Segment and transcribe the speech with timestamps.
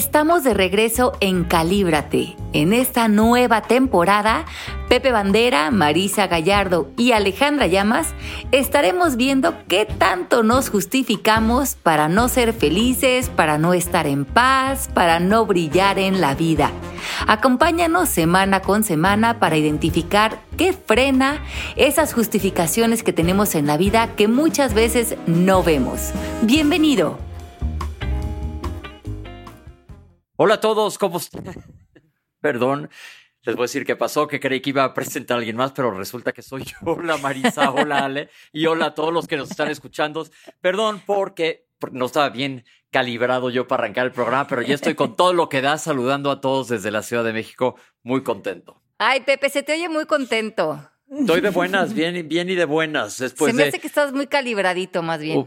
[0.00, 2.34] Estamos de regreso en Calíbrate.
[2.54, 4.46] En esta nueva temporada,
[4.88, 8.14] Pepe Bandera, Marisa Gallardo y Alejandra Llamas
[8.50, 14.88] estaremos viendo qué tanto nos justificamos para no ser felices, para no estar en paz,
[14.94, 16.70] para no brillar en la vida.
[17.26, 21.44] Acompáñanos semana con semana para identificar qué frena
[21.76, 26.12] esas justificaciones que tenemos en la vida que muchas veces no vemos.
[26.40, 27.29] Bienvenido.
[30.42, 31.44] Hola a todos, ¿cómo están?
[32.40, 32.88] Perdón,
[33.42, 35.72] les voy a decir qué pasó, que creí que iba a presentar a alguien más,
[35.72, 36.78] pero resulta que soy yo.
[36.86, 40.26] Hola Marisa, hola Ale, y hola a todos los que nos están escuchando.
[40.62, 45.14] Perdón porque no estaba bien calibrado yo para arrancar el programa, pero ya estoy con
[45.14, 48.80] todo lo que da, saludando a todos desde la Ciudad de México, muy contento.
[48.96, 50.89] Ay, Pepe, se te oye muy contento.
[51.10, 53.18] Estoy de buenas, bien, bien y de buenas.
[53.18, 55.44] Después Se me hace que estás muy calibradito, más bien.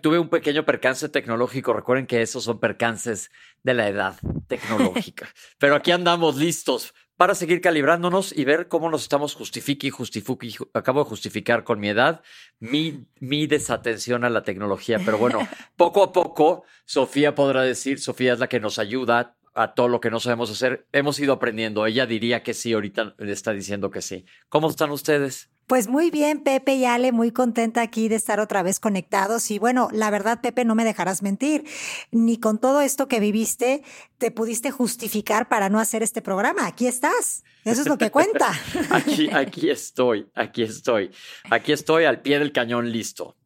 [0.00, 1.74] tuve un pequeño percance tecnológico.
[1.74, 3.30] Recuerden que esos son percances
[3.62, 4.16] de la edad
[4.48, 5.28] tecnológica.
[5.58, 10.56] Pero aquí andamos listos para seguir calibrándonos y ver cómo nos estamos justifique y justifique.
[10.72, 12.22] Acabo de justificar con mi edad
[12.58, 14.98] mi, mi desatención a la tecnología.
[15.04, 15.40] Pero bueno,
[15.76, 20.00] poco a poco, Sofía podrá decir, Sofía es la que nos ayuda a todo lo
[20.00, 20.86] que no sabemos hacer.
[20.92, 21.86] Hemos ido aprendiendo.
[21.86, 24.26] Ella diría que sí, ahorita le está diciendo que sí.
[24.48, 25.50] ¿Cómo están ustedes?
[25.66, 29.50] Pues muy bien, Pepe y Ale, muy contenta aquí de estar otra vez conectados.
[29.50, 31.64] Y bueno, la verdad, Pepe, no me dejarás mentir.
[32.12, 33.82] Ni con todo esto que viviste
[34.18, 36.66] te pudiste justificar para no hacer este programa.
[36.66, 37.42] Aquí estás.
[37.64, 38.52] Eso es lo que cuenta.
[38.90, 41.10] aquí, aquí estoy, aquí estoy.
[41.50, 43.36] Aquí estoy al pie del cañón listo.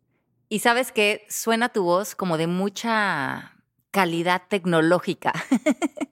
[0.50, 3.59] Y sabes que suena tu voz como de mucha
[3.90, 5.32] calidad tecnológica.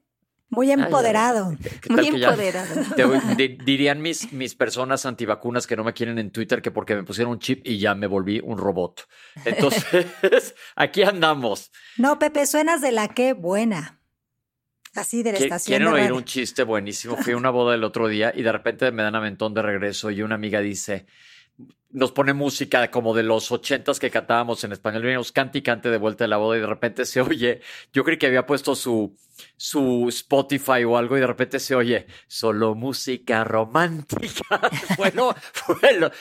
[0.50, 1.54] Muy empoderado.
[1.90, 2.74] Muy empoderado.
[3.36, 7.32] dirían mis, mis personas antivacunas que no me quieren en Twitter que porque me pusieron
[7.32, 9.06] un chip y ya me volví un robot.
[9.44, 11.70] Entonces, aquí andamos.
[11.98, 14.00] No, Pepe, suenas de la que buena.
[14.94, 15.82] Así de la estación.
[15.82, 17.16] Quieren oír un chiste buenísimo.
[17.18, 20.10] Fui a una boda el otro día y de repente me dan aventón de regreso
[20.10, 21.06] y una amiga dice:
[21.90, 25.02] nos pone música como de los ochentas que cantábamos en español.
[25.02, 27.60] Veníamos cante y cante de vuelta de la boda y de repente se oye.
[27.92, 29.16] Yo creí que había puesto su,
[29.56, 34.60] su Spotify o algo y de repente se oye solo música romántica.
[34.96, 35.34] fue, lo,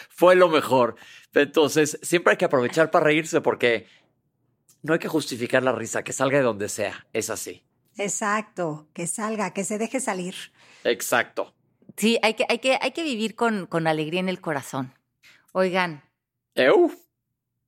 [0.09, 0.95] fue lo mejor.
[1.33, 3.87] Entonces, siempre hay que aprovechar para reírse porque
[4.83, 7.05] no hay que justificar la risa, que salga de donde sea.
[7.11, 7.63] Es así.
[7.97, 10.35] Exacto, que salga, que se deje salir.
[10.83, 11.53] Exacto.
[11.97, 14.93] Sí, hay que, hay que, hay que vivir con, con alegría en el corazón.
[15.53, 16.03] Oigan.
[16.55, 16.91] ¿Eu?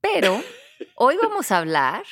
[0.02, 0.42] Pero
[0.96, 2.04] hoy vamos a hablar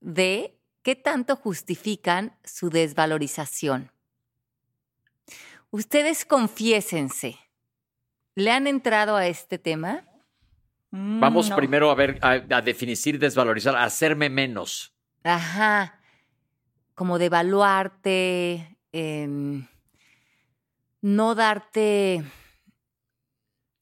[0.00, 3.90] de qué tanto justifican su desvalorización.
[5.70, 7.38] Ustedes confiésense.
[8.34, 10.04] ¿Le han entrado a este tema?
[10.90, 14.94] Mm, vamos primero a ver, a, definir desvalorizar, hacerme menos.
[15.24, 16.00] Ajá.
[16.94, 19.66] Como devaluarte, em,
[21.02, 22.24] no darte.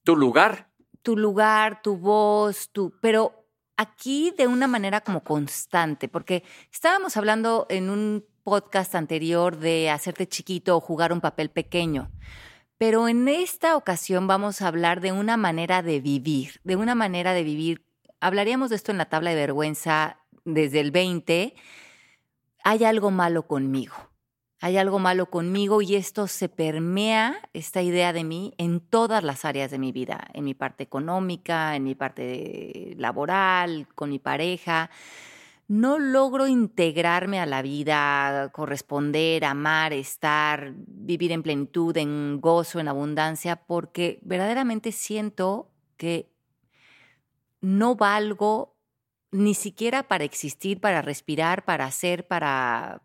[0.02, 0.65] Tu lugar
[1.06, 3.46] tu lugar, tu voz, tu, pero
[3.76, 10.26] aquí de una manera como constante, porque estábamos hablando en un podcast anterior de hacerte
[10.26, 12.10] chiquito o jugar un papel pequeño.
[12.76, 17.34] Pero en esta ocasión vamos a hablar de una manera de vivir, de una manera
[17.34, 17.86] de vivir.
[18.18, 21.54] Hablaríamos de esto en la tabla de vergüenza desde el 20.
[22.64, 23.94] Hay algo malo conmigo
[24.60, 29.44] hay algo malo conmigo y esto se permea, esta idea de mí, en todas las
[29.44, 34.90] áreas de mi vida, en mi parte económica, en mi parte laboral, con mi pareja.
[35.68, 42.88] No logro integrarme a la vida, corresponder, amar, estar, vivir en plenitud, en gozo, en
[42.88, 46.30] abundancia, porque verdaderamente siento que
[47.60, 48.76] no valgo
[49.32, 53.02] ni siquiera para existir, para respirar, para hacer, para,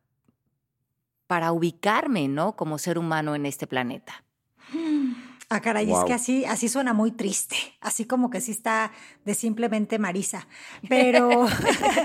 [1.32, 2.58] para ubicarme, ¿no?
[2.58, 4.21] Como ser humano en este planeta.
[5.54, 8.94] Ah, caray, es que así, así suena muy triste, así como que sí está
[9.26, 10.48] de simplemente Marisa.
[10.88, 11.46] Pero,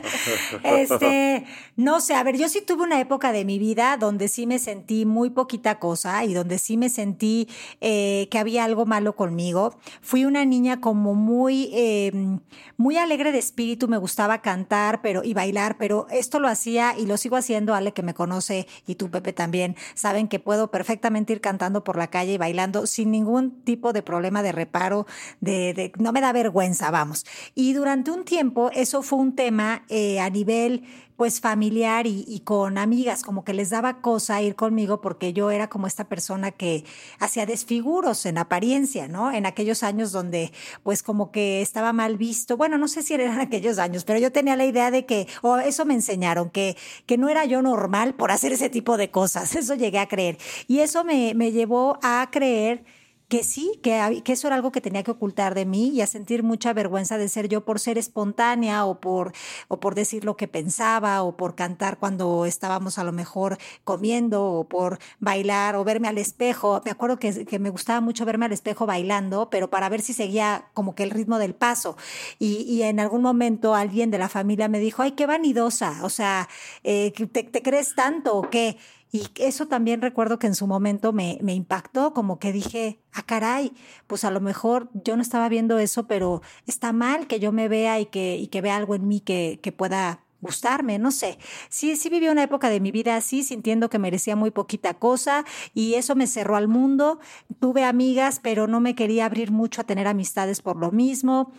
[0.64, 1.44] este,
[1.76, 4.58] no sé, a ver, yo sí tuve una época de mi vida donde sí me
[4.58, 7.48] sentí muy poquita cosa y donde sí me sentí
[7.80, 9.78] eh, que había algo malo conmigo.
[10.00, 12.40] Fui una niña como muy, em,
[12.76, 17.06] muy alegre de espíritu, me gustaba cantar pero, y bailar, pero esto lo hacía y
[17.06, 21.32] lo sigo haciendo, Ale, que me conoce y tú, Pepe, también, saben que puedo perfectamente
[21.32, 25.06] ir cantando por la calle y bailando sin ningún ningún tipo de problema de reparo,
[25.40, 27.24] de, no me da vergüenza, vamos.
[27.54, 30.84] Y durante un tiempo eso fue un tema eh, a nivel
[31.16, 35.68] pues familiar y, con amigas, como que les daba cosa ir conmigo porque yo era
[35.68, 36.84] como esta persona que
[37.18, 39.32] hacía desfiguros en apariencia, ¿no?
[39.32, 40.52] En aquellos años donde
[40.82, 42.58] pues como que estaba mal visto.
[42.58, 45.56] Bueno, no sé si eran aquellos años, pero yo tenía la idea de que, o
[45.56, 49.54] eso me enseñaron, que, que no era yo normal por hacer ese tipo de cosas.
[49.56, 50.36] Eso llegué a creer.
[50.68, 52.84] Y eso me, me llevó a creer
[53.28, 56.06] que sí, que, que, eso era algo que tenía que ocultar de mí y a
[56.06, 59.32] sentir mucha vergüenza de ser yo por ser espontánea o por,
[59.68, 64.44] o por decir lo que pensaba o por cantar cuando estábamos a lo mejor comiendo
[64.44, 66.80] o por bailar o verme al espejo.
[66.84, 70.12] Me acuerdo que, que me gustaba mucho verme al espejo bailando, pero para ver si
[70.12, 71.96] seguía como que el ritmo del paso.
[72.38, 76.10] Y, y en algún momento alguien de la familia me dijo, ay, qué vanidosa, o
[76.10, 76.48] sea,
[76.84, 78.76] eh, ¿te, ¿te crees tanto o qué?
[79.12, 83.72] Y eso también recuerdo que en su momento me, impactó, como que dije, ah, caray,
[84.06, 87.68] pues a lo mejor yo no estaba viendo eso, pero está mal que yo me
[87.68, 91.38] vea y que, que vea algo en mí que, que pueda gustarme, no sé.
[91.68, 95.44] Sí, sí viví una época de mi vida así, sintiendo que merecía muy poquita cosa
[95.74, 97.18] y eso me cerró al mundo.
[97.60, 101.52] Tuve amigas, pero no me quería abrir mucho a tener amistades por lo mismo.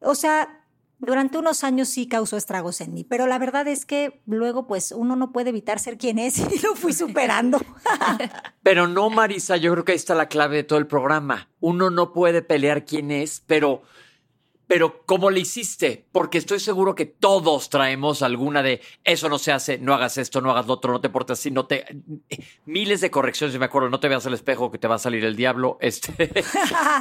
[0.00, 0.59] O sea,
[1.00, 4.92] durante unos años sí causó estragos en mí, pero la verdad es que luego pues
[4.92, 7.60] uno no puede evitar ser quien es y lo fui superando.
[8.62, 11.48] pero no, Marisa, yo creo que ahí está la clave de todo el programa.
[11.60, 13.82] Uno no puede pelear quién es, pero
[14.70, 16.06] pero ¿cómo le hiciste?
[16.12, 20.40] Porque estoy seguro que todos traemos alguna de eso no se hace, no hagas esto,
[20.40, 21.84] no hagas lo otro, no te portes así, no te
[22.66, 25.24] miles de correcciones, me acuerdo, no te veas al espejo que te va a salir
[25.24, 26.30] el diablo, este.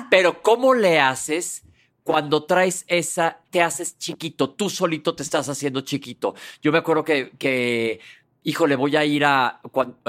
[0.09, 1.63] pero ¿cómo le haces?
[2.09, 6.33] Cuando traes esa, te haces chiquito, tú solito te estás haciendo chiquito.
[6.59, 7.99] Yo me acuerdo que, que
[8.41, 9.61] híjole, voy a ir a,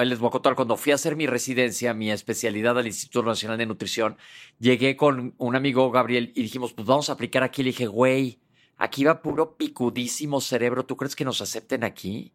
[0.02, 3.58] les voy a contar, cuando fui a hacer mi residencia, mi especialidad al Instituto Nacional
[3.58, 4.16] de Nutrición,
[4.58, 7.62] llegué con un amigo, Gabriel, y dijimos, pues vamos a aplicar aquí.
[7.62, 8.40] Le dije, güey,
[8.78, 12.32] aquí va puro picudísimo cerebro, ¿tú crees que nos acepten aquí?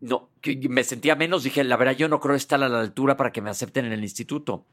[0.00, 0.30] No,
[0.68, 3.42] me sentía menos, dije, la verdad, yo no creo estar a la altura para que
[3.42, 4.66] me acepten en el instituto.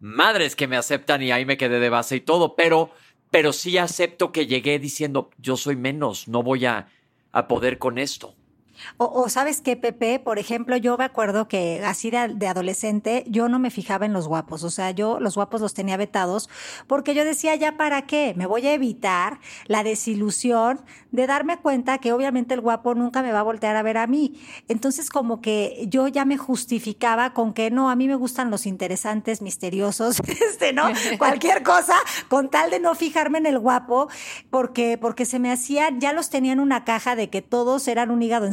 [0.00, 2.90] Madres que me aceptan y ahí me quedé de base y todo, pero
[3.34, 6.86] pero sí acepto que llegué diciendo, yo soy menos, no voy a,
[7.32, 8.36] a poder con esto.
[8.96, 13.58] O, sabes qué, Pepe, por ejemplo, yo me acuerdo que así de, adolescente yo no
[13.58, 16.48] me fijaba en los guapos, o sea, yo los guapos los tenía vetados
[16.86, 21.98] porque yo decía, ya para qué, me voy a evitar la desilusión de darme cuenta
[21.98, 24.40] que obviamente el guapo nunca me va a voltear a ver a mí.
[24.68, 28.66] Entonces como que yo ya me justificaba con que no, a mí me gustan los
[28.66, 30.84] interesantes, misteriosos, este, ¿no?
[31.18, 31.94] Cualquier cosa,
[32.28, 34.08] con tal de no fijarme en el guapo,
[34.50, 38.10] porque, porque se me hacía, ya los tenía en una caja de que todos eran
[38.10, 38.46] un hígado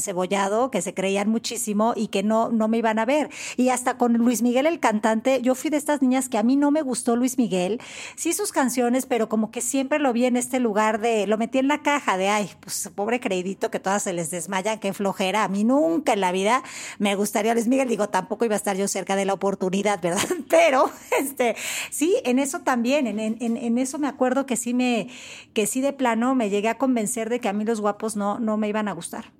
[0.71, 3.29] que se creían muchísimo y que no, no me iban a ver.
[3.57, 6.55] Y hasta con Luis Miguel el cantante, yo fui de estas niñas que a mí
[6.55, 7.81] no me gustó Luis Miguel,
[8.15, 11.57] sí sus canciones, pero como que siempre lo vi en este lugar de, lo metí
[11.57, 15.43] en la caja de, ay, pues pobre crédito que todas se les desmayan, qué flojera.
[15.43, 16.63] A mí nunca en la vida
[16.99, 20.21] me gustaría Luis Miguel, digo, tampoco iba a estar yo cerca de la oportunidad, ¿verdad?
[20.49, 20.89] Pero,
[21.19, 21.55] este,
[21.89, 25.09] sí, en eso también, en, en, en eso me acuerdo que sí me,
[25.53, 28.39] que sí de plano me llegué a convencer de que a mí los guapos no,
[28.39, 29.31] no me iban a gustar.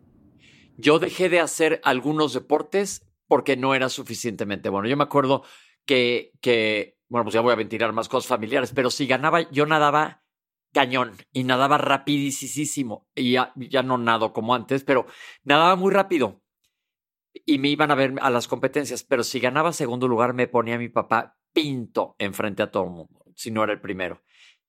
[0.82, 4.90] Yo dejé de hacer algunos deportes porque no era suficientemente bueno.
[4.90, 5.44] Yo me acuerdo
[5.86, 6.32] que,
[7.08, 10.24] bueno, pues ya voy a ventilar más cosas familiares, pero si ganaba, yo nadaba
[10.74, 15.06] cañón y nadaba rapidísimo y ya no nado como antes, pero
[15.44, 16.42] nadaba muy rápido
[17.46, 20.78] y me iban a ver a las competencias, pero si ganaba segundo lugar me ponía
[20.78, 24.24] mi papá pinto enfrente a todo el mundo, si no era el primero.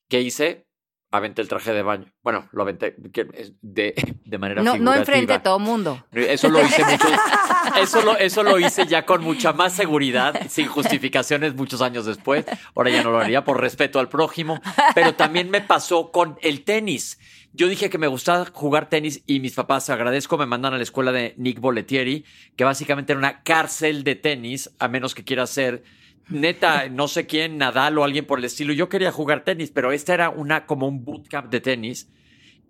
[0.09, 0.67] ¿Qué hice?
[1.13, 2.07] Aventé el traje de baño.
[2.23, 6.05] Bueno, lo aventé de, de manera no, No enfrente a todo mundo.
[6.11, 7.09] Eso lo hice mucho.
[7.81, 12.45] Eso lo, eso lo hice ya con mucha más seguridad, sin justificaciones muchos años después.
[12.75, 14.61] Ahora ya no lo haría por respeto al prójimo.
[14.95, 17.19] Pero también me pasó con el tenis.
[17.55, 20.83] Yo dije que me gustaba jugar tenis y mis papás, agradezco, me mandan a la
[20.83, 22.27] escuela de Nick Boletieri,
[22.57, 25.83] que básicamente era una cárcel de tenis, a menos que quiera ser
[26.29, 28.73] neta, no sé quién, Nadal o alguien por el estilo.
[28.73, 32.09] Yo quería jugar tenis, pero esta era una como un bootcamp de tenis.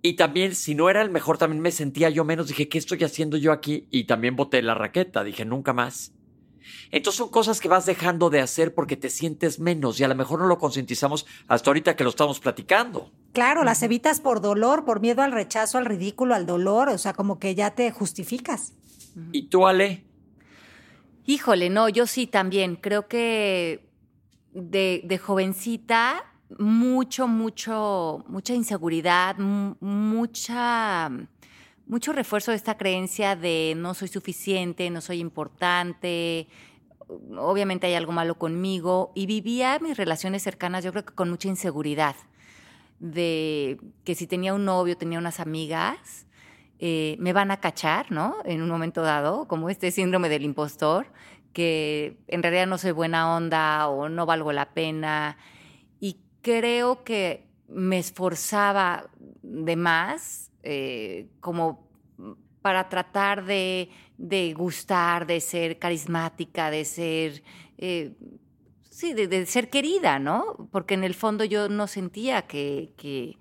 [0.02, 2.48] Y también, si no era el mejor, también me sentía yo menos.
[2.48, 3.86] Dije, ¿qué estoy haciendo yo aquí?
[3.90, 5.22] Y también boté la raqueta.
[5.22, 6.12] Dije, nunca más.
[6.90, 10.14] Entonces son cosas que vas dejando de hacer porque te sientes menos y a lo
[10.14, 13.10] mejor no lo concientizamos hasta ahorita que lo estamos platicando.
[13.32, 17.14] Claro, las evitas por dolor, por miedo al rechazo, al ridículo, al dolor, o sea,
[17.14, 18.74] como que ya te justificas.
[19.32, 20.04] ¿Y tú, Ale?
[21.24, 22.76] Híjole, no, yo sí también.
[22.76, 23.88] Creo que
[24.52, 26.24] de, de jovencita,
[26.58, 31.10] mucho, mucho, mucha inseguridad, mucha,
[31.86, 36.48] mucho refuerzo de esta creencia de no soy suficiente, no soy importante.
[37.38, 41.48] obviamente hay algo malo conmigo y vivía mis relaciones cercanas yo creo que con mucha
[41.48, 42.16] inseguridad
[42.98, 46.26] de que si tenía un novio, tenía unas amigas,
[46.84, 48.38] eh, me van a cachar, ¿no?
[48.44, 51.06] En un momento dado, como este síndrome del impostor,
[51.52, 55.36] que en realidad no soy buena onda o no valgo la pena.
[56.00, 59.08] Y creo que me esforzaba
[59.42, 61.86] de más, eh, como
[62.62, 63.88] para tratar de,
[64.56, 67.44] gustar, de ser carismática, de ser,
[67.78, 68.10] eh,
[68.90, 70.68] sí, de, ser querida, ¿no?
[70.72, 73.38] Porque en el fondo yo no sentía que, que,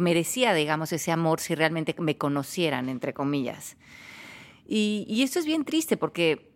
[0.00, 3.76] merecía, digamos, ese amor si realmente me conocieran, entre comillas.
[4.66, 6.50] Y, esto es bien triste porque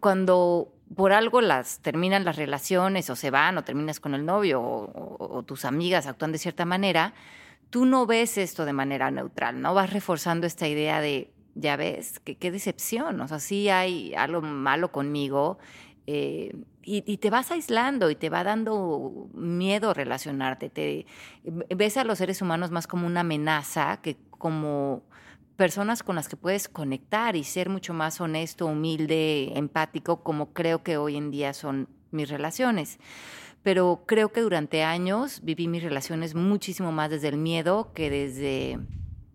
[0.00, 4.60] cuando por algo las terminan las relaciones o se van o terminas con el novio
[4.62, 7.14] o tus amigas actúan de cierta manera,
[7.72, 9.72] tú no ves esto de manera neutral, ¿no?
[9.72, 14.42] Vas reforzando esta idea de, ya ves, que qué decepción, o sea, sí hay algo
[14.42, 15.58] malo conmigo.
[16.06, 20.70] Eh, y, te vas aislando y te va dando miedo relacionarte.
[20.70, 21.06] Te,
[21.44, 25.02] ves a los seres humanos más como una amenaza que como
[25.56, 30.82] personas con las que puedes conectar y ser mucho más honesto, humilde, empático, como creo
[30.82, 32.98] que hoy en día son mis relaciones
[33.62, 38.78] pero creo que durante años viví mis relaciones muchísimo más desde el miedo que desde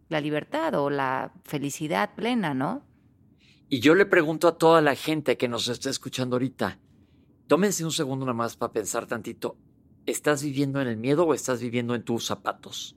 [0.09, 2.83] la libertad o la felicidad plena, ¿no?
[3.69, 6.79] Y yo le pregunto a toda la gente que nos está escuchando ahorita,
[7.47, 9.57] tómense un segundo nada más para pensar tantito,
[10.05, 12.95] ¿estás viviendo en el miedo o estás viviendo en tus zapatos?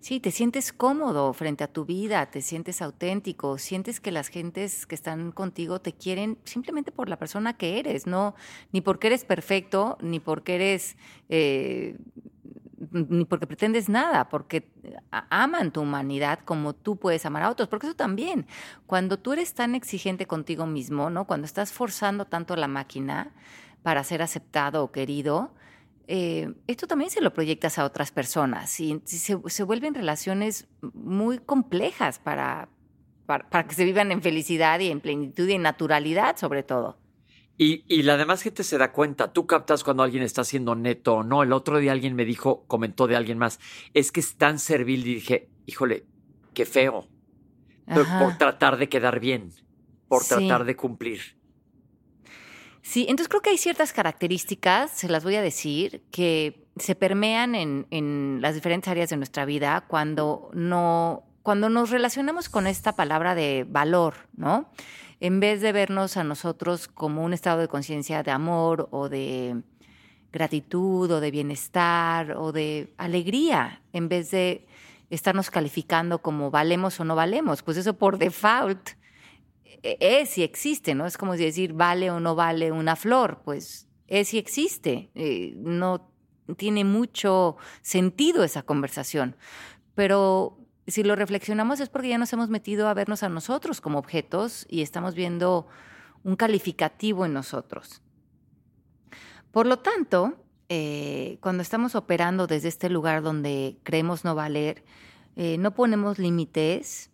[0.00, 4.86] Sí, te sientes cómodo frente a tu vida, te sientes auténtico, sientes que las gentes
[4.86, 8.34] que están contigo te quieren simplemente por la persona que eres, no
[8.72, 10.96] ni porque eres perfecto, ni porque eres,
[11.28, 11.98] eh,
[12.90, 14.70] ni porque pretendes nada, porque
[15.10, 18.46] aman tu humanidad como tú puedes amar a otros, porque eso también,
[18.86, 21.26] cuando tú eres tan exigente contigo mismo, ¿no?
[21.26, 23.32] Cuando estás forzando tanto la máquina
[23.82, 25.54] para ser aceptado o querido,
[26.12, 32.18] eh, esto también se lo proyectas a otras personas y se, vuelven relaciones muy complejas
[32.18, 32.68] para,
[33.26, 36.98] para, que se vivan en felicidad y en plenitud y en naturalidad sobre todo.
[37.62, 41.16] Y, y, la demás gente se da cuenta, tú captas cuando alguien está siendo neto
[41.16, 41.42] o no.
[41.42, 43.60] El otro día alguien me dijo, comentó de alguien más,
[43.92, 46.06] es que es tan servil y dije, híjole,
[46.54, 47.06] qué feo.
[47.84, 49.52] por tratar de quedar bien,
[50.08, 51.20] por tratar de cumplir.
[52.80, 57.54] Sí, entonces creo que hay ciertas características, se las voy a decir, que se permean
[57.54, 63.34] en, las diferentes áreas de nuestra vida cuando no, cuando nos relacionamos con esta palabra
[63.34, 64.70] de valor, ¿no?
[65.20, 69.62] En vez de vernos a nosotros como un estado de conciencia de amor o de
[70.32, 74.66] gratitud o de bienestar o de alegría, en vez de
[75.10, 78.90] estarnos calificando como valemos o no valemos, pues eso por default
[79.82, 81.06] e-, es y existe, ¿no?
[81.06, 85.10] Es como decir, vale o no vale una flor, pues es y existe.
[85.14, 86.10] Eh, no
[86.56, 89.36] tiene mucho sentido esa conversación.
[89.94, 93.98] Pero si lo reflexionamos es porque ya nos hemos metido a vernos a nosotros como
[93.98, 95.66] objetos y estamos viendo
[96.24, 98.02] un calificativo en nosotros.
[99.52, 104.84] Por lo tanto, eh, cuando estamos operando desde este lugar donde creemos no valer,
[105.36, 107.10] eh, no ponemos límites,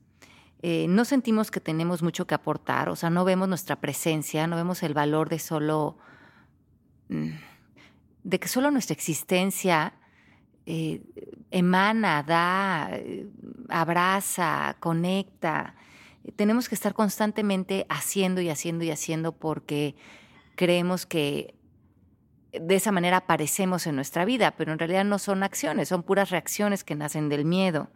[0.63, 4.57] eh, no sentimos que tenemos mucho que aportar, o sea, no vemos nuestra presencia, no
[4.57, 5.97] vemos el valor de solo,
[7.09, 7.29] mm,
[8.25, 9.95] de que solo nuestra existencia
[11.51, 13.29] emana, da, eh,
[13.69, 15.75] abraza, conecta.
[16.37, 19.95] Tenemos que estar constantemente haciendo y haciendo y haciendo porque
[20.57, 21.55] creemos que
[22.53, 26.31] de esa manera aparecemos en nuestra vida, pero en realidad no son acciones, son puras
[26.31, 27.91] reacciones que nacen del miedo.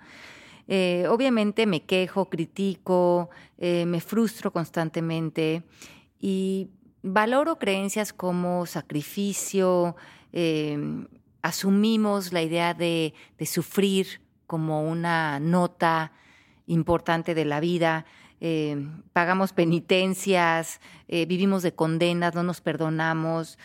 [0.69, 5.65] Eh, obviamente me quejo, critico, eh, me frustro constantemente
[6.21, 6.69] y
[7.03, 9.97] valoro creencias como sacrificio,
[10.33, 11.09] em,
[11.43, 16.13] asumimos la idea de, sufrir como una nota
[16.67, 18.05] importante de la vida,
[18.41, 23.59] em, pagamos penitencias, eh, vivimos de condenas, no nos perdonamos,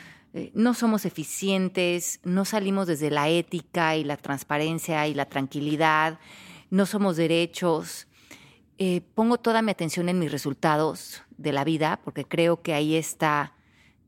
[0.53, 6.19] no somos eficientes, no salimos desde la ética y la transparencia y la tranquilidad
[6.69, 8.07] no somos derechos.
[8.77, 12.95] Eh, pongo toda mi atención en mis resultados de la vida, porque creo que ahí
[12.95, 13.53] está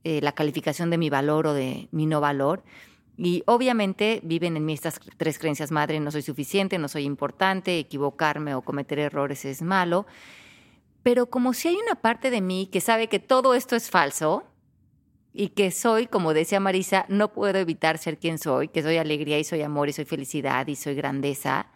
[0.04, 2.64] eh, la calificación de mi valor o de mi no valor.
[3.18, 7.80] Y obviamente viven en mí estas tres creencias madre, no soy suficiente, no soy importante,
[7.80, 10.06] equivocarme o cometer errores es malo.
[11.02, 14.44] Pero como si hay una parte de mí que sabe que todo esto es falso
[15.34, 19.40] y que soy, como decía Marisa, no puedo evitar ser quien soy, que soy alegría
[19.40, 21.72] y soy amor y soy felicidad y soy grandeza,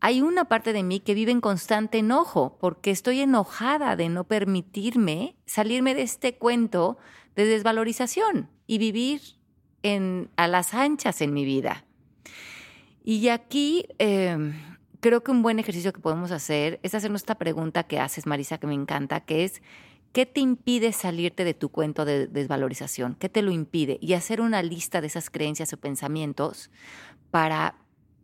[0.00, 4.24] hay una parte de mí que vive en constante enojo, porque estoy enojada de no
[4.24, 6.98] permitirme salirme de este cuento
[7.34, 9.37] de desvalorización y vivir
[9.82, 11.84] en, a las anchas en mi vida.
[13.04, 14.54] Y aquí em,
[15.00, 18.58] creo que un buen ejercicio que podemos hacer es hacernos esta pregunta que haces, Marisa,
[18.58, 19.62] que me encanta, que es,
[20.12, 23.14] ¿qué te impide salirte de tu cuento de desvalorización?
[23.14, 23.98] ¿Qué te lo impide?
[24.00, 26.70] Y hacer una lista de esas creencias o pensamientos
[27.30, 27.76] para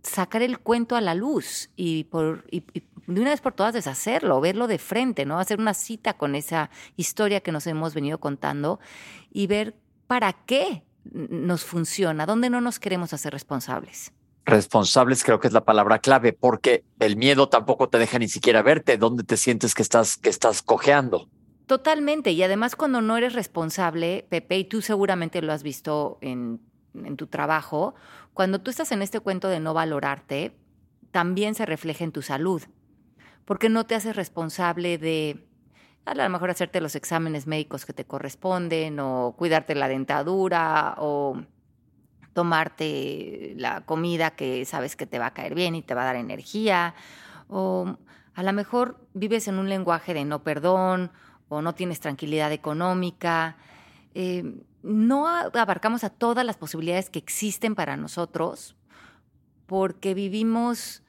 [0.02, 4.66] sacar el cuento a la luz y, por, de una vez por todas deshacerlo, verlo
[4.66, 5.38] de frente, ¿no?
[5.38, 8.80] Hacer una cita con esa historia que nos hemos venido contando
[9.32, 9.74] y ver
[10.06, 10.82] para qué
[11.12, 14.12] nos funciona, dónde no nos queremos hacer responsables.
[14.46, 18.62] Responsables creo que es la palabra clave, porque el miedo tampoco te deja ni siquiera
[18.62, 21.28] verte, dónde te sientes que estás, que estás cojeando.
[21.66, 26.60] Totalmente, y además cuando no eres responsable, Pepe, y tú seguramente lo has visto en,
[26.92, 27.94] en tu trabajo,
[28.34, 30.54] cuando tú estás en este cuento de no valorarte,
[31.10, 32.62] también se refleja en tu salud,
[33.46, 35.46] porque no te haces responsable de
[36.06, 41.42] a lo mejor hacerte los exámenes médicos que te corresponden o cuidarte la dentadura o
[42.34, 46.06] tomarte la comida que sabes que te va a caer bien y te va a
[46.06, 46.94] dar energía
[47.48, 47.96] o
[48.34, 51.12] a lo mejor vives en un lenguaje de no perdón
[51.48, 53.56] o no tienes tranquilidad económica.
[54.14, 58.76] Eh, no abarcamos a todas las posibilidades que existen para nosotros
[59.66, 61.03] porque vivimos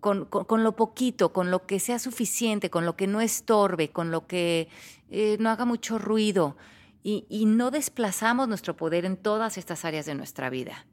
[0.00, 0.28] con,
[0.62, 4.68] lo poquito, con lo que sea suficiente, con lo que no estorbe, con lo que
[5.10, 6.56] eh, no haga mucho ruido
[7.02, 10.86] y, y no desplazamos nuestro poder en todas estas áreas de nuestra vida.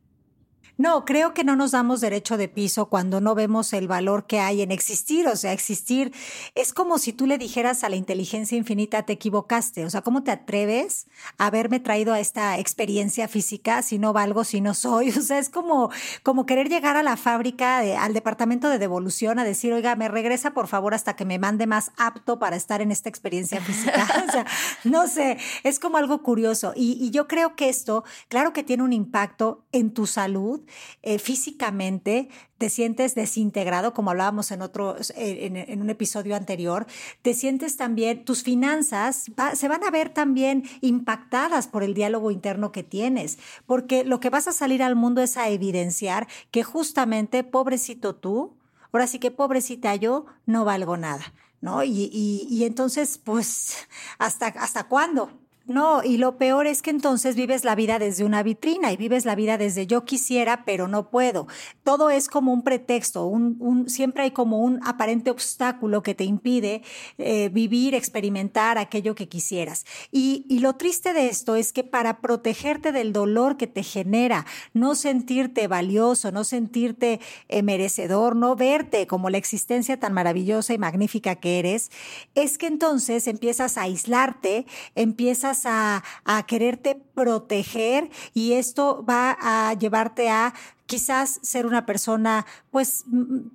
[0.77, 4.39] No, creo que no nos damos derecho de piso cuando no vemos el valor que
[4.39, 5.27] hay en existir.
[5.27, 6.13] O sea, existir
[6.53, 9.85] es como si tú le dijeras a la inteligencia infinita, te equivocaste.
[9.85, 11.07] O sea, ¿cómo te atreves
[11.39, 15.09] a haberme traído a esta experiencia física si no valgo, si no soy?
[15.17, 15.89] O sea, es como,
[16.21, 20.51] como querer llegar a la fábrica, al departamento de devolución, a decir, oiga, me regresa
[20.51, 24.07] por favor hasta que me mande más apto para estar en esta experiencia física.
[24.27, 24.45] o sea,
[24.83, 26.73] no sé, es como algo curioso.
[26.75, 30.61] Y yo creo que esto, claro que tiene un impacto en tu salud,
[31.01, 36.87] eh, físicamente, te sientes desintegrado, como hablábamos en otro, en, un episodio anterior,
[37.21, 42.71] te sientes también, tus finanzas se van a ver también impactadas por el diálogo interno
[42.71, 47.43] que tienes, porque lo que vas a salir al mundo es a evidenciar que justamente,
[47.43, 48.57] pobrecito tú,
[48.91, 51.33] ahora sí que pobrecita yo, no valgo nada.
[51.59, 51.83] ¿No?
[51.83, 52.11] Y,
[52.47, 53.87] y entonces, pues,
[54.19, 55.31] ¿hasta, ¿hasta cuándo?
[55.67, 59.25] No, y lo peor es que entonces vives la vida desde una vitrina y vives
[59.25, 61.47] la vida desde yo quisiera, pero no puedo.
[61.83, 66.83] Todo es como un pretexto, un, siempre hay como un aparente obstáculo que te impide
[67.17, 69.85] eh, vivir, experimentar aquello que quisieras.
[70.09, 74.45] Y, y lo triste de esto es que para protegerte del dolor que te genera,
[74.73, 80.77] no sentirte valioso, no sentirte eh, merecedor, no verte como la existencia tan maravillosa y
[80.77, 81.91] magnífica que eres,
[82.35, 86.03] es que entonces empiezas a aislarte, empiezas a,
[86.47, 90.53] quererte proteger y esto va a llevarte a
[90.87, 93.03] quizás ser una persona pues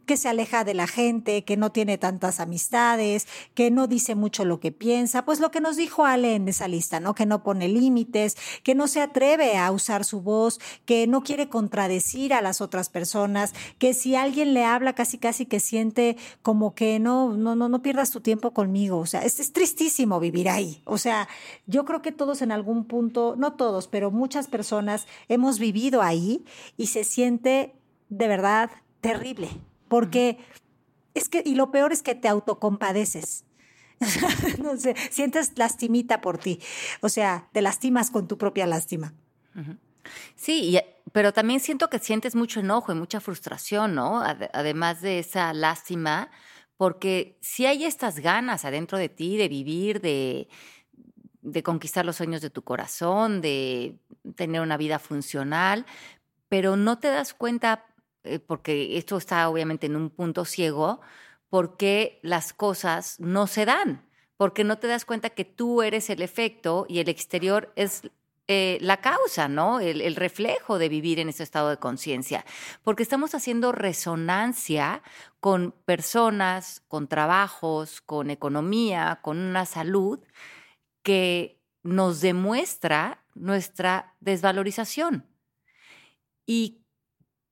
[0.07, 4.45] que se aleja de la gente, que no tiene tantas amistades, que no dice mucho
[4.45, 7.15] lo que piensa, pues lo que nos dijo Ale en esa lista, ¿no?
[7.15, 11.49] Que no pone límites, que no se atreve a usar su voz, que no quiere
[11.49, 16.75] contradecir a las otras personas, que si alguien le habla casi casi que siente como
[16.75, 20.51] que no no no no pierdas tu tiempo conmigo, o sea, es, es tristísimo vivir
[20.51, 20.83] ahí.
[20.85, 21.29] O sea,
[21.67, 26.45] yo creo que todos en algún punto, no todos, pero muchas personas hemos vivido ahí
[26.77, 27.77] y se siente siente
[28.09, 28.69] de verdad
[29.01, 29.49] terrible,
[29.87, 30.39] porque
[31.15, 33.45] es que, y lo peor es que te autocompadeces.
[34.61, 36.59] no sé, sientes lastimita por ti,
[37.01, 39.15] o sea, te lastimas con tu propia lástima.
[40.35, 40.77] Sí,
[41.13, 44.21] pero también siento que sientes mucho enojo y mucha frustración, ¿no?
[44.53, 46.29] Además de esa lástima,
[46.77, 50.49] porque si hay estas ganas adentro de ti de vivir, de,
[51.43, 54.01] de conquistar los sueños de tu corazón, de
[54.35, 55.87] tener una vida funcional,
[56.53, 57.87] pero no te das cuenta,
[58.25, 61.01] eh, porque esto está obviamente en un punto ciego,
[61.49, 66.21] porque las cosas no se dan, porque no te das cuenta que tú eres el
[66.21, 68.03] efecto y el exterior es
[68.49, 69.81] eh, la causa, ¿no?
[69.81, 72.45] El, el, reflejo de vivir en ese estado de conciencia,
[72.83, 75.03] porque estamos haciendo resonancia
[75.41, 80.21] con personas, con trabajos, con economía, con una salud
[81.03, 85.32] que nos demuestra nuestra desvalorización.
[86.47, 86.83] Y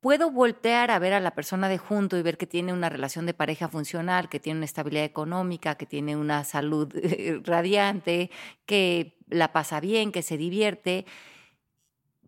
[0.01, 3.27] puedo voltear a ver a la persona de junto y ver que tiene una relación
[3.27, 6.93] de pareja funcional, que tiene una estabilidad económica, que tiene una salud
[7.45, 8.31] radiante,
[8.67, 11.07] que la pasa bien, que se divierte,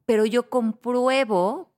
[0.07, 1.73] pero yo compruebo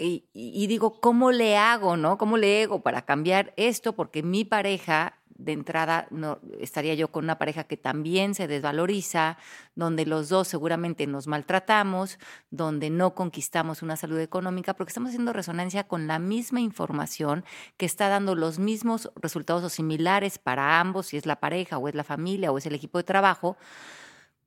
[0.00, 2.18] y, digo, ¿cómo le hago, no?
[2.18, 3.94] ¿Cómo le hago para cambiar esto?
[3.94, 9.38] Porque mi pareja, de entrada, no, estaría yo con una pareja que también se desvaloriza,
[9.76, 12.18] donde los dos seguramente nos maltratamos,
[12.50, 17.44] donde no conquistamos una salud económica, porque estamos haciendo resonancia con la misma información
[17.76, 21.88] que está dando los mismos resultados o similares para ambos, si es la pareja o
[21.88, 23.56] es la familia o es el equipo de trabajo.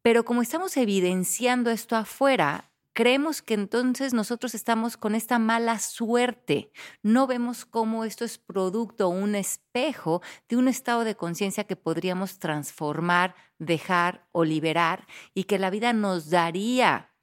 [0.01, 6.71] Pero como estamos evidenciando esto afuera, creemos que entonces nosotros estamos con esta mala suerte.
[7.01, 12.39] No vemos cómo esto es producto, un espejo de un estado de conciencia que podríamos
[12.39, 17.15] transformar, dejar o liberar y que la vida nos daría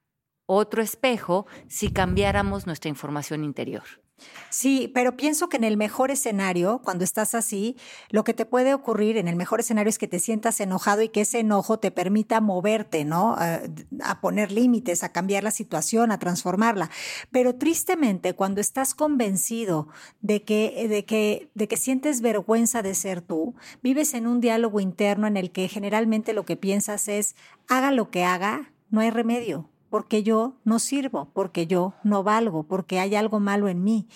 [0.46, 4.07] otro espejo si cambiáramos nuestra información interior.
[4.50, 7.76] Sí, pero pienso que en el mejor escenario, cuando estás así,
[8.10, 11.08] lo que te puede ocurrir en el mejor escenario es que te sientas enojado y
[11.08, 13.36] que ese enojo te permita moverte, ¿no?
[13.38, 16.90] A, poner límites, a cambiar la situación, a transformarla.
[17.30, 19.88] Pero tristemente, cuando estás convencido
[20.20, 24.80] de que, de que, de que sientes vergüenza de ser tú, vives en un diálogo
[24.80, 27.36] interno en el que generalmente lo que piensas es,
[27.68, 32.64] haga lo que haga, no hay remedio porque yo no sirvo, porque yo no valgo,
[32.64, 34.08] porque hay algo malo en mí.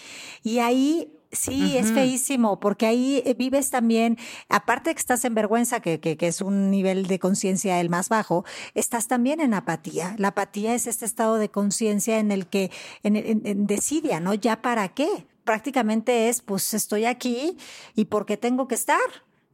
[0.43, 4.19] Y ahí Sí, es feísimo, porque ahí eh, vives también,
[4.51, 8.11] aparte de que estás en vergüenza, que, que, es un nivel de conciencia el más
[8.11, 10.15] bajo, estás también en apatía.
[10.19, 12.71] La apatía es este estado de conciencia en el que
[13.03, 14.35] en, en, decidia, ¿no?
[14.35, 15.27] ¿Ya para qué?
[15.45, 17.57] Prácticamente es, pues estoy aquí
[17.95, 19.01] y ¿por qué tengo que estar?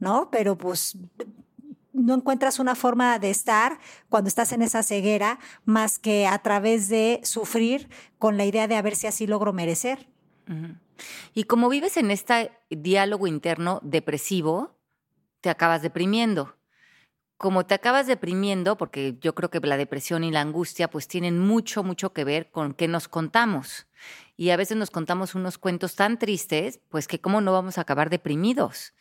[0.00, 0.30] ¿No?
[0.32, 0.98] Pero pues
[1.98, 6.88] no encuentras una forma de estar cuando estás en esa ceguera más que a través
[6.88, 10.08] de sufrir con la idea de a ver si así logro merecer.
[11.34, 14.78] Y como vives en este diálogo interno depresivo,
[15.40, 16.56] te acabas deprimiendo.
[17.36, 21.38] Como te acabas deprimiendo, porque yo creo que la depresión y la angustia pues tienen
[21.38, 23.86] mucho, mucho que ver con qué nos contamos.
[24.36, 27.82] Y a veces nos contamos unos cuentos tan tristes, pues que cómo no vamos a
[27.82, 28.94] acabar deprimidos.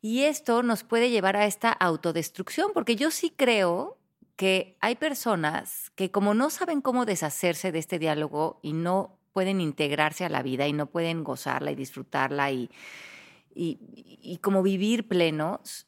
[0.00, 3.98] Y esto nos puede llevar a esta autodestrucción, porque yo sí creo
[4.36, 9.60] que hay personas que como no saben cómo deshacerse de este diálogo y no pueden
[9.60, 12.70] integrarse a la vida y no pueden gozarla y disfrutarla y,
[13.54, 13.78] y,
[14.22, 15.85] y como vivir plenos,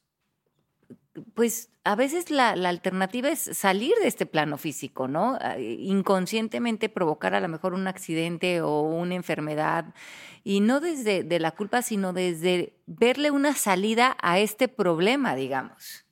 [1.33, 5.37] pues a veces la, alternativa es salir de este plano físico, ¿no?
[5.41, 9.93] Ah, inconscientemente provocar a lo mejor un accidente o una enfermedad
[10.43, 16.05] y no desde de la culpa, sino desde verle una salida a este problema, digamos.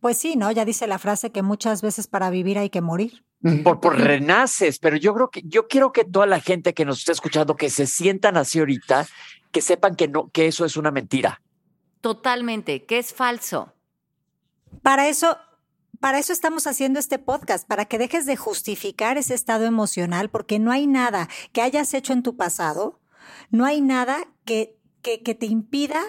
[0.00, 0.50] Pues sí, ¿no?
[0.50, 3.24] Ya dice la frase que muchas veces para vivir hay que morir.
[3.64, 7.00] Por, por, renaces, pero yo creo que yo quiero que toda la gente que nos
[7.00, 9.06] esté escuchando que se sientan así ahorita,
[9.50, 11.40] que sepan que no, que eso es una mentira.
[12.00, 13.72] Totalmente, que es falso.
[14.80, 15.36] Para eso,
[16.00, 20.58] para eso estamos haciendo este podcast, para que dejes de justificar ese estado emocional, porque
[20.58, 23.00] no hay nada que hayas hecho en tu pasado,
[23.50, 26.00] no hay nada que, que, que te impida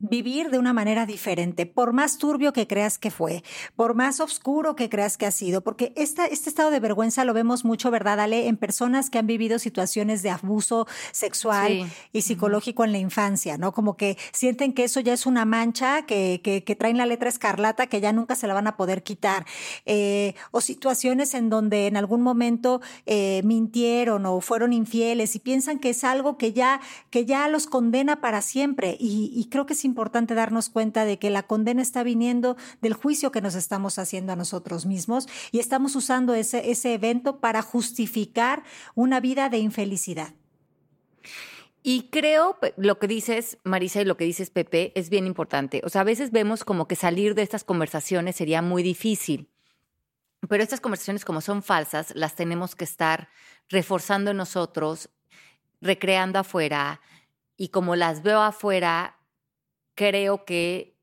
[0.00, 3.42] vivir de una manera diferente, por más turbio que creas que fue,
[3.74, 7.34] por más oscuro que creas que ha sido, porque esta, este estado de vergüenza lo
[7.34, 8.46] vemos mucho, ¿verdad, Ale?
[8.46, 13.72] En personas que han vivido situaciones de abuso sexual y psicológico en la infancia, ¿no?
[13.72, 17.28] Como que sienten que eso ya es una mancha, que, que, que traen la letra
[17.28, 19.46] escarlata, que ya nunca se la van a poder quitar,
[19.84, 25.80] eh, o situaciones en donde en algún momento eh, mintieron o fueron infieles y piensan
[25.80, 26.80] que es algo que ya,
[27.10, 31.18] que ya los condena para siempre, y, y creo que sí importante darnos cuenta de
[31.18, 35.58] que la condena está viniendo del juicio que nos estamos haciendo a nosotros mismos y
[35.58, 38.62] estamos usando ese, ese evento para justificar
[38.94, 40.34] una vida de infelicidad.
[41.82, 45.80] Y creo lo que dices, Marisa, y lo que dices, Pepe, es bien importante.
[45.84, 49.48] O sea, a veces vemos como que salir de estas conversaciones sería muy difícil.
[50.48, 53.28] Pero estas conversaciones, como son falsas, las tenemos que estar
[53.68, 55.10] reforzando en nosotros,
[55.80, 57.00] recreando afuera.
[57.56, 59.17] Y como las veo afuera,
[59.98, 60.96] creo que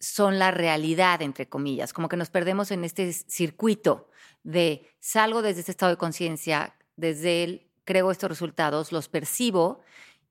[0.00, 4.10] son la realidad, entre comillas, como que nos perdemos en este circuito
[4.42, 9.80] de salgo desde este estado de conciencia, desde él creo estos resultados, los percibo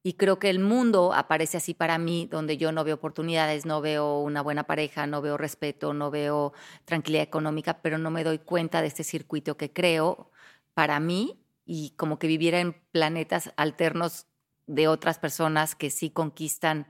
[0.04, 3.82] y creo que el mundo aparece así para mí, donde yo no veo oportunidades, no
[3.82, 6.54] veo una buena pareja, no veo respeto, no veo
[6.86, 10.30] tranquilidad económica, pero no me doy cuenta de este circuito que creo
[10.76, 14.28] para mí y como que viviera en planetas alternos
[14.68, 16.86] de otras personas que sí conquistan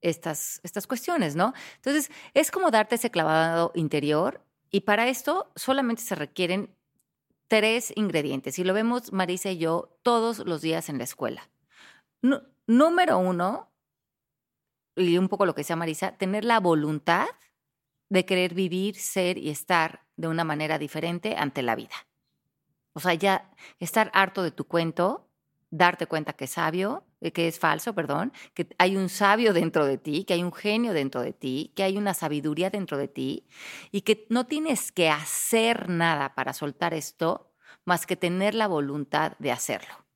[0.00, 1.54] estas, estas cuestiones, ¿no?
[1.76, 6.74] Entonces, es como darte ese clavado interior y para esto solamente se requieren
[7.48, 11.48] tres ingredientes y lo vemos Marisa y yo todos los días en la escuela.
[12.66, 13.70] número uno,
[14.96, 17.26] y un poco lo que decía Marisa, tener la voluntad
[18.08, 21.94] de querer vivir, ser y estar de una manera diferente ante la vida.
[22.92, 25.26] O sea, ya estar harto de tu cuento
[25.70, 29.98] darte cuenta que es sabio, que es falso, perdón, que hay un sabio dentro de
[29.98, 33.46] ti, que hay un genio dentro de ti, que hay una sabiduría dentro de ti
[33.90, 37.52] y que no tienes que hacer nada para soltar esto
[37.84, 40.06] más que tener la voluntad de hacerlo.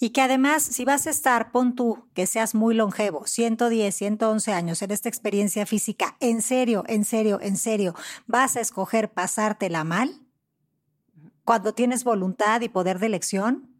[0.00, 4.52] Y que además, si vas a estar, pon tú que seas muy longevo, 110, 111
[4.52, 7.94] años en esta experiencia física, en serio, en serio, en serio,
[8.26, 10.20] vas a escoger pasártela mal
[11.44, 13.73] cuando tienes voluntad y poder de elección.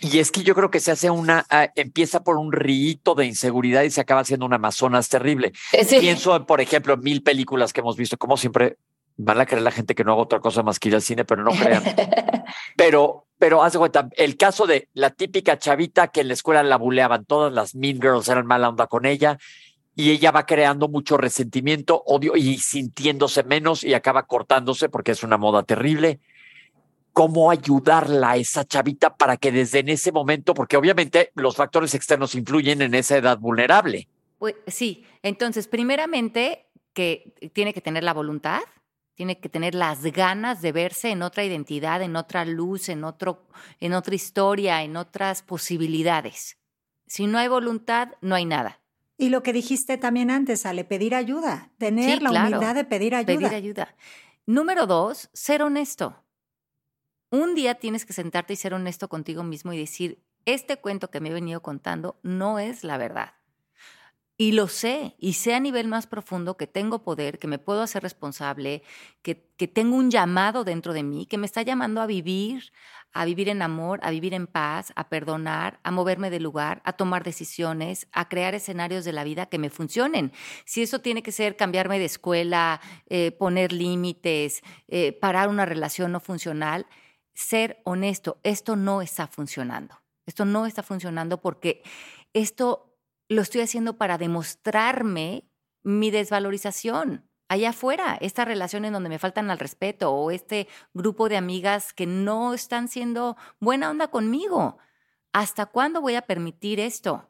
[0.00, 3.26] Y es que yo creo que se hace una, ah, empieza por un rito de
[3.26, 5.52] inseguridad y se acaba siendo una Amazonas terrible.
[5.88, 8.78] Pienso, por ejemplo, en mil películas que hemos visto, como siempre
[9.16, 11.26] van a creer la gente que no hago otra cosa más que ir al cine,
[11.26, 11.82] pero no crean.
[12.76, 16.62] pero, pero haz de cuenta, el caso de la típica chavita que en la escuela
[16.62, 19.38] la buleaban, todas las Mean Girls eran mala onda con ella,
[19.94, 25.22] y ella va creando mucho resentimiento, odio y sintiéndose menos y acaba cortándose porque es
[25.22, 26.20] una moda terrible
[27.12, 31.94] cómo ayudarla a esa chavita para que desde en ese momento, porque obviamente los factores
[31.94, 34.08] externos influyen en esa edad vulnerable.
[34.38, 38.60] Pues, sí, entonces, primeramente, que tiene que tener la voluntad,
[39.14, 43.46] tiene que tener las ganas de verse en otra identidad, en otra luz, en, otro,
[43.78, 46.56] en otra historia, en otras posibilidades.
[47.06, 48.80] Si no hay voluntad, no hay nada.
[49.18, 53.36] Y lo que dijiste también antes, Ale, pedir ayuda, tener la humildad de pedir ayuda.
[53.36, 53.94] Pedir ayuda.
[54.46, 56.16] Número dos, ser honesto.
[57.32, 61.20] Un día tienes que sentarte y ser honesto contigo mismo y decir, este cuento que
[61.20, 63.34] me he venido contando no es la verdad.
[64.36, 67.82] Y lo sé, y sé a nivel más profundo que tengo poder, que me puedo
[67.82, 68.82] hacer responsable,
[69.22, 72.72] que, que, tengo un llamado dentro de mí, que me está llamando a vivir,
[73.12, 76.94] a vivir en amor, a vivir en paz, a perdonar, a moverme de lugar, a
[76.94, 80.32] tomar decisiones, a crear escenarios de la vida que me funcionen.
[80.64, 86.12] Si eso tiene que ser cambiarme de escuela, eh, poner límites, eh, parar una relación
[86.12, 86.86] no funcional,
[87.34, 90.00] ser honesto, esto no está funcionando.
[90.26, 91.82] Esto no está funcionando porque
[92.32, 92.96] esto
[93.28, 95.48] lo estoy haciendo para demostrarme
[95.82, 97.28] mi desvalorización.
[97.48, 101.92] Allá afuera, esta relación en donde me faltan al respeto o este grupo de amigas
[101.92, 104.78] que no están siendo buena onda conmigo.
[105.32, 107.28] ¿Hasta cuándo voy a permitir esto?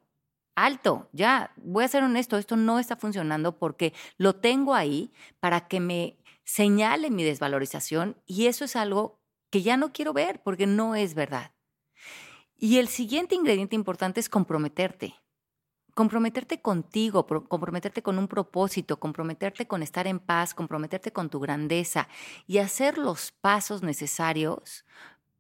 [0.57, 5.69] Alto, ya, voy a ser honesto, esto no está funcionando porque lo tengo ahí para
[5.69, 9.20] que me señale mi desvalorización y eso es algo
[9.51, 11.53] que ya no quiero ver porque no es verdad.
[12.57, 15.15] Y el siguiente ingrediente importante es comprometerte.
[15.95, 22.09] Comprometerte contigo, comprometerte con un propósito, comprometerte con estar en paz, comprometerte con tu grandeza
[22.47, 24.85] y hacer los pasos necesarios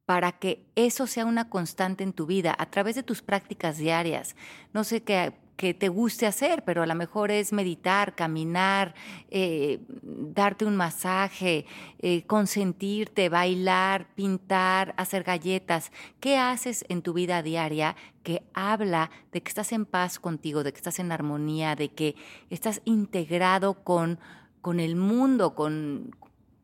[0.07, 4.35] para que eso sea una constante en tu vida a través de tus prácticas diarias.
[4.73, 8.94] No sé qué que te guste hacer, pero a lo mejor es meditar, caminar,
[9.31, 11.66] eh, darte un masaje,
[11.99, 15.92] eh, consentirte, bailar, pintar, hacer galletas.
[16.18, 20.73] ¿Qué haces en tu vida diaria que habla de que estás en paz contigo, de
[20.73, 22.16] que estás en armonía, de que
[22.49, 24.18] estás integrado con,
[24.62, 26.16] con el mundo, con,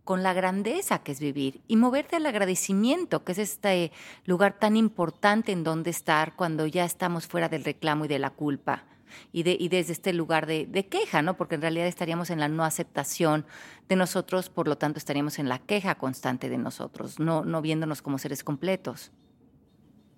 [0.06, 3.90] con la grandeza que es vivir y moverte al agradecimiento, que es este
[4.24, 8.30] lugar tan importante en donde estar cuando ya estamos fuera del reclamo y de la
[8.30, 8.84] culpa.
[9.32, 11.36] Y, de, y desde este lugar de, queja, ¿no?
[11.36, 13.46] Porque en realidad estaríamos en la no aceptación
[13.88, 18.02] de nosotros, por lo tanto estaríamos en la queja constante de nosotros, no, no viéndonos
[18.02, 19.10] como seres completos.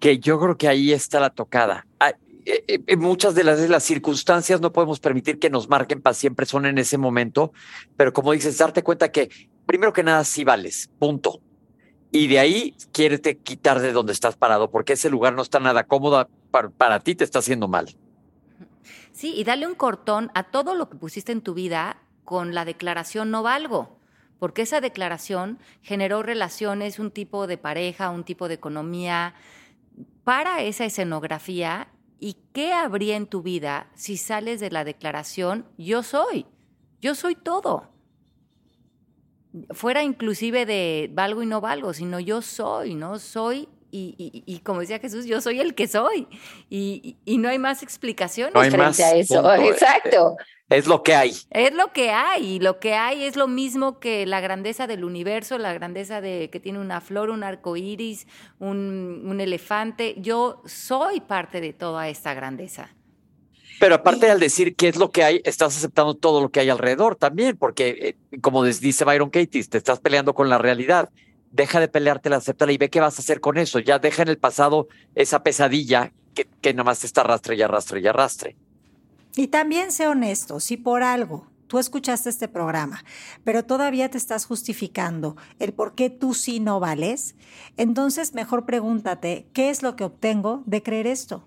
[0.01, 1.87] Que yo creo que ahí está la tocada.
[2.44, 6.14] Eh, eh, muchas de las, de las circunstancias no podemos permitir que nos marquen para
[6.14, 7.53] siempre, son en ese momento,
[7.96, 9.29] pero como dices, darte cuenta que
[9.68, 11.42] primero que nada sí vales, punto.
[12.11, 15.85] Y de ahí quieres quitar de donde estás parado, porque ese lugar no está nada
[15.85, 16.26] cómodo
[16.78, 17.94] para ti, te está haciendo mal.
[19.12, 22.64] Sí, y dale un cortón a todo lo que pusiste en tu vida con la
[22.64, 23.98] declaración no valgo,
[24.38, 29.35] porque esa declaración generó relaciones, un tipo de pareja, un tipo de economía
[30.24, 31.88] para esa escenografía.
[32.18, 36.46] ¿Y qué habría en tu vida si sales de la declaración yo soy?
[37.02, 37.98] Yo soy todo
[39.71, 43.18] fuera inclusive de valgo y no valgo, sino yo soy, ¿no?
[43.18, 46.29] Soy y, como decía Jesús, yo soy el que soy.
[46.68, 49.55] Y, no hay más explicaciones frente a eso.
[49.62, 50.37] Exacto.
[50.68, 51.35] Es lo que hay.
[51.51, 52.57] Es lo que hay.
[52.57, 56.51] Y lo que hay es lo mismo que la grandeza del universo, la grandeza de
[56.51, 58.27] que tiene una flor, un arco iris,
[58.59, 60.16] un, un elefante.
[60.18, 62.90] Yo soy parte de toda esta grandeza.
[63.79, 66.71] Pero aparte al decir qué es lo que hay, estás aceptando todo lo que hay
[66.71, 71.11] alrededor también, porque eh, como dice Byron Katie, te estás peleando con la realidad.
[71.51, 73.79] Deja de pelearte, la acepta y ve qué vas a hacer con eso.
[73.79, 78.01] Ya deja en el pasado esa pesadilla que, que nomás te está arrastre y arrastre
[78.01, 78.57] y arrastre.
[79.37, 83.05] Y también sé honesto, si por algo tú escuchaste este programa,
[83.45, 87.37] pero todavía te estás justificando el por qué tú sí no vales,
[87.77, 91.47] entonces mejor pregúntate, ¿qué es lo que obtengo de creer esto?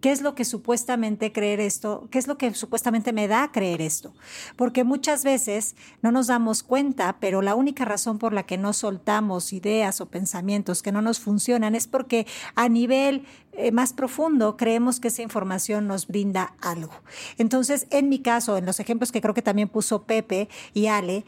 [0.00, 2.06] ¿Qué es lo que supuestamente creer esto?
[2.10, 4.12] ¿Qué es lo que supuestamente me da creer esto?
[4.54, 8.72] Porque muchas veces no nos damos cuenta, pero la única razón por la que no
[8.72, 13.24] soltamos ideas o pensamientos que no nos funcionan es porque a nivel
[13.58, 16.92] eh, más profundo, creemos que esa información nos brinda algo.
[17.38, 21.24] Entonces, en mi caso, en los ejemplos que creo que también puso Pepe y Ale,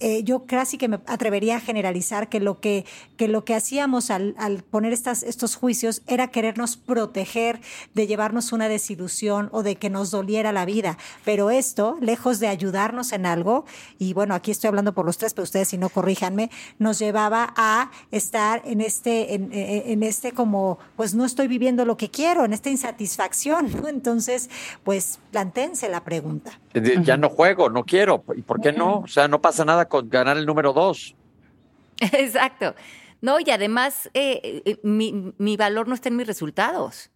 [0.00, 2.84] eh, yo casi que me atrevería a generalizar que lo que,
[3.16, 7.60] que, lo que hacíamos al, al poner estas, estos juicios era querernos proteger
[7.94, 10.98] de llevarnos una desilusión o de que nos doliera la vida.
[11.24, 13.64] Pero esto, lejos de ayudarnos en algo,
[13.98, 17.54] y bueno, aquí estoy hablando por los tres, pero ustedes si no corríjanme, nos llevaba
[17.56, 22.44] a estar en este, en, en este como, pues no estoy viviendo lo que quiero,
[22.44, 23.70] en esta insatisfacción.
[23.86, 24.50] Entonces,
[24.84, 26.58] pues plantéense la pregunta.
[27.02, 28.24] Ya no juego, no quiero.
[28.36, 29.00] ¿Y por qué no?
[29.00, 31.14] O sea, no pasa nada con ganar el número dos.
[32.00, 32.74] Exacto.
[33.20, 37.10] No, y además eh, eh, mi, valor no está en mis resultados.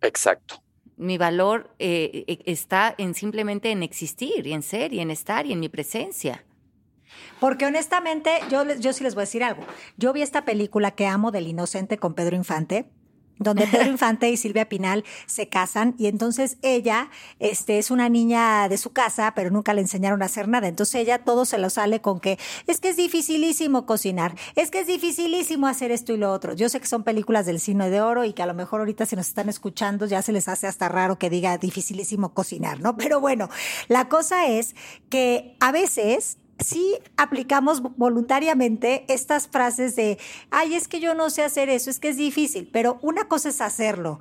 [0.00, 0.62] Exacto.
[0.96, 5.52] Mi valor eh, está en simplemente en existir y en ser y en estar y
[5.52, 6.44] en mi presencia.
[7.40, 9.62] Porque honestamente, yo, yo sí les voy a decir algo.
[9.96, 12.90] Yo vi esta película que amo del inocente con Pedro Infante
[13.38, 18.68] donde Pedro Infante y Silvia Pinal se casan y entonces ella este, es una niña
[18.68, 20.68] de su casa, pero nunca le enseñaron a hacer nada.
[20.68, 24.80] Entonces ella todo se lo sale con que es que es dificilísimo cocinar, es que
[24.80, 26.52] es dificilísimo hacer esto y lo otro.
[26.54, 29.06] Yo sé que son películas del cine de oro y que a lo mejor ahorita
[29.06, 32.96] si nos están escuchando ya se les hace hasta raro que diga dificilísimo cocinar, ¿no?
[32.96, 33.48] Pero bueno,
[33.88, 34.74] la cosa es
[35.08, 40.18] que a veces sí aplicamos voluntariamente estas frases de,
[40.50, 43.48] ay, es que yo no sé hacer eso, es que es difícil, pero una cosa
[43.48, 44.20] es hacerlo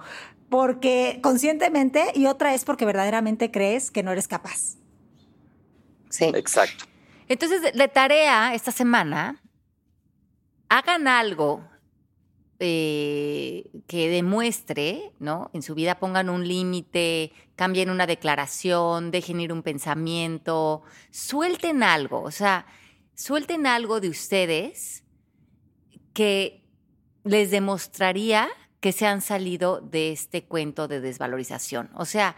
[0.49, 4.77] porque conscientemente y otra es porque verdaderamente crees que no eres capaz.
[6.09, 6.25] Sí.
[6.33, 6.85] Exacto.
[7.27, 9.41] Entonces, de tarea esta semana,
[10.69, 11.67] hagan algo
[12.59, 15.51] eh, que demuestre, ¿no?
[15.53, 22.21] En su vida pongan un límite, cambien una declaración, dejen ir un pensamiento, suelten algo,
[22.21, 22.65] o sea,
[23.13, 25.03] suelten algo de ustedes
[26.13, 26.63] que
[27.23, 28.47] les demostraría
[28.79, 31.89] que se han salido de este cuento de desvalorización.
[31.93, 32.35] O sea,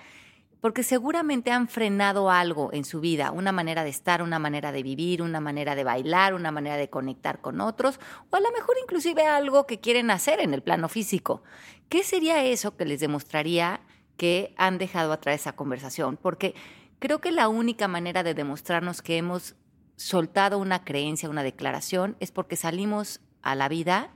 [0.62, 4.84] porque seguramente han frenado algo en su vida, una manera de estar, una manera de
[4.84, 8.76] vivir, una manera de bailar, una manera de conectar con otros, o a lo mejor
[8.82, 11.44] inclusive algo que quieren hacer en el plano físico.
[11.88, 13.82] ¿Qué sería eso que les demostraría
[14.18, 16.18] que han dejado atrás esa conversación?
[16.18, 16.56] Porque
[17.00, 19.56] creo que la única manera de demostrarnos que hemos
[19.96, 24.12] soltado una creencia, una declaración, es porque salimos a la vida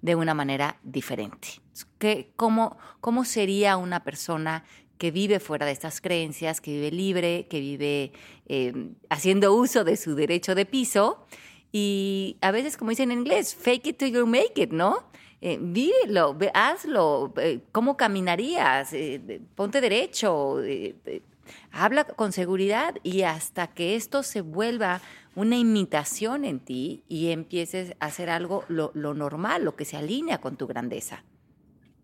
[0.00, 1.48] de una manera diferente.
[2.36, 4.64] ¿Cómo, ¿Cómo sería una persona
[5.02, 8.12] que vive fuera de estas creencias, que vive libre, que vive
[8.46, 11.26] em, haciendo uso de su derecho de piso.
[11.72, 15.02] Y a veces, como dicen en inglés, fake it till you make it, ¿no?
[15.40, 18.92] Eh, vívelo, hazlo, eh, ¿cómo caminarías?
[18.92, 20.58] Eh, ponte derecho,
[21.72, 25.00] habla con seguridad y hasta que esto se vuelva
[25.34, 29.96] una imitación en ti y empieces a hacer algo lo, lo normal, lo que se
[29.96, 31.24] alinea con tu grandeza.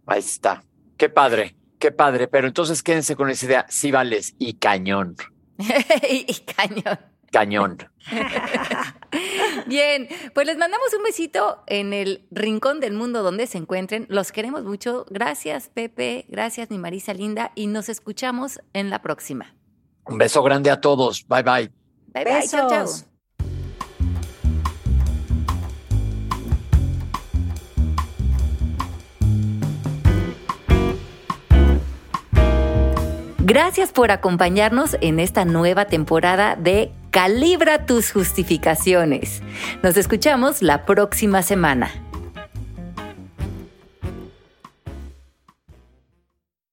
[0.04, 0.64] Ahí está.
[0.96, 1.54] Qué padre.
[1.78, 5.16] Qué padre, pero entonces quédense con esa idea, sí vales y cañón.
[6.10, 6.98] y, cañón.
[7.30, 7.78] Cañón.
[9.66, 14.06] Bien, pues les mandamos un besito en el rincón del mundo donde se encuentren.
[14.08, 15.04] Los queremos mucho.
[15.10, 16.24] Gracias, Pepe.
[16.28, 17.52] Gracias, mi Marisa Linda.
[17.54, 19.54] Y nos escuchamos en la próxima.
[20.06, 21.26] Un beso grande a todos.
[21.28, 21.70] Bye, bye.
[22.14, 22.48] Bye, bye.
[22.48, 23.07] Chao, chao.
[33.48, 39.42] Gracias por acompañarnos en esta nueva temporada de Calibra tus justificaciones.
[39.82, 41.90] Nos escuchamos la próxima semana.